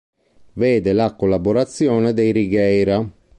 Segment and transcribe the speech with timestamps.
[0.55, 3.07] Vede la collaborazione dei Righeira.